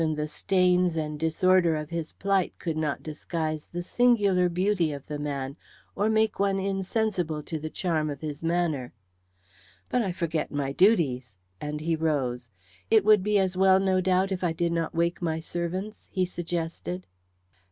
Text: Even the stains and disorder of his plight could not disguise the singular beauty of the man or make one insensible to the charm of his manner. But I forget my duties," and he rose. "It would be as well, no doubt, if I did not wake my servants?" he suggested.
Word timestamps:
Even 0.01 0.15
the 0.15 0.27
stains 0.27 0.95
and 0.95 1.19
disorder 1.19 1.75
of 1.75 1.91
his 1.91 2.11
plight 2.13 2.55
could 2.57 2.75
not 2.75 3.03
disguise 3.03 3.67
the 3.71 3.83
singular 3.83 4.49
beauty 4.49 4.91
of 4.91 5.05
the 5.05 5.19
man 5.19 5.55
or 5.95 6.09
make 6.09 6.39
one 6.39 6.57
insensible 6.59 7.43
to 7.43 7.59
the 7.59 7.69
charm 7.69 8.09
of 8.09 8.21
his 8.21 8.41
manner. 8.41 8.93
But 9.89 10.01
I 10.01 10.11
forget 10.11 10.49
my 10.51 10.71
duties," 10.71 11.37
and 11.61 11.81
he 11.81 11.95
rose. 11.95 12.49
"It 12.89 13.05
would 13.05 13.21
be 13.21 13.37
as 13.37 13.55
well, 13.55 13.79
no 13.79 14.01
doubt, 14.01 14.31
if 14.31 14.43
I 14.43 14.53
did 14.53 14.71
not 14.71 14.95
wake 14.95 15.21
my 15.21 15.39
servants?" 15.39 16.09
he 16.11 16.25
suggested. 16.25 17.05